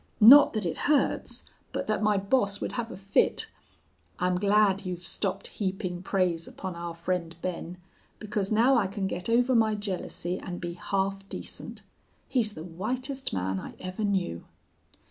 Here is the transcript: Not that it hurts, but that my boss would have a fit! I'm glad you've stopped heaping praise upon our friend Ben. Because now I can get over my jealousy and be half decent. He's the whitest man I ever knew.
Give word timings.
Not 0.19 0.53
that 0.53 0.65
it 0.65 0.77
hurts, 0.89 1.45
but 1.71 1.85
that 1.85 2.01
my 2.01 2.17
boss 2.17 2.59
would 2.59 2.71
have 2.71 2.89
a 2.91 2.97
fit! 2.97 3.51
I'm 4.17 4.39
glad 4.39 4.83
you've 4.83 5.05
stopped 5.05 5.45
heaping 5.49 6.01
praise 6.01 6.47
upon 6.47 6.75
our 6.75 6.95
friend 6.95 7.35
Ben. 7.43 7.77
Because 8.17 8.51
now 8.51 8.75
I 8.77 8.87
can 8.87 9.05
get 9.05 9.29
over 9.29 9.53
my 9.53 9.75
jealousy 9.75 10.39
and 10.39 10.59
be 10.59 10.73
half 10.73 11.29
decent. 11.29 11.83
He's 12.27 12.55
the 12.55 12.63
whitest 12.63 13.31
man 13.31 13.59
I 13.59 13.75
ever 13.79 14.03
knew. 14.03 14.45